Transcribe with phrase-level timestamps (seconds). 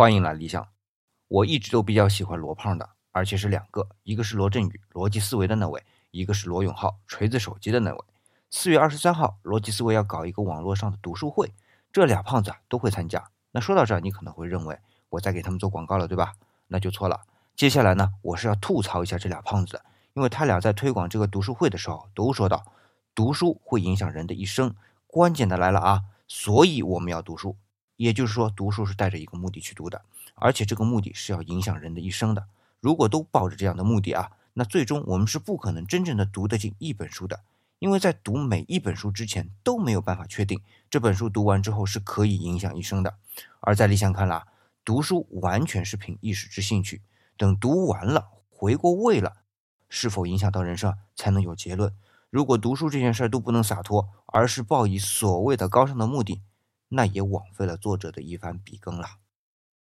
[0.00, 0.68] 欢迎来理想。
[1.26, 5.82] 我一直都比较喜欢罗胖的，而且是两个，一个是罗振宇逻辑思维的那位，
[6.12, 7.98] 一个是罗永浩锤子手机的那位。
[8.48, 11.52] 四月二十三号，逻辑思维要搞一个网络上的读书会，
[11.92, 13.28] 这俩胖子啊都会参加。
[13.50, 16.34] 那说到这儿，你可能会认为我在给他们做广告了，对吧？
[16.68, 17.22] 那就错了。
[17.56, 19.82] 接下来呢，我是要吐槽一下这俩胖子，
[20.14, 22.64] 因为他俩在推广这个读书会的时候都说到，
[23.16, 24.76] 读书会影响人的一生。
[25.08, 27.56] 关键的来了啊，所以我们要读书。
[27.98, 30.02] 也就是说，读书是带着一个目的去读的，
[30.36, 32.46] 而且这个目的是要影响人的一生的。
[32.80, 37.40] 如果都抱着这样的目的啊，那最终我们是不可能真正的读得进一本书的，
[37.80, 43.16] 因为在读每一本书之前都没有办法确定这本书读完之后是可以影响一生的。
[43.58, 44.44] 而在理想看来，
[44.84, 47.02] 读书完全是凭一时之兴趣，
[47.36, 49.38] 等读完了回过味了，
[49.88, 51.92] 是否影响到人生才能有结论。
[52.30, 56.42] 如果读书这件事都不能洒脱，而是抱以所谓的高尚的目的。
[56.88, 59.06] 那也枉费了作者的一番笔耕了。